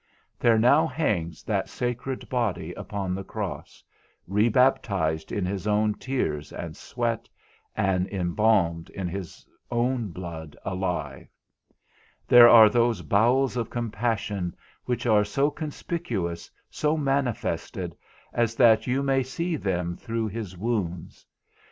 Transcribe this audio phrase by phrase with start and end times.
[0.39, 3.83] There now hangs that sacred body upon the cross,
[4.27, 7.29] rebaptized in his own tears, and sweat,
[7.77, 11.27] and embalmed in his own blood alive.
[12.27, 17.95] There are those bowels of compassion which are so conspicuous, so manifested,
[18.33, 21.27] as that you may see them through his wounds.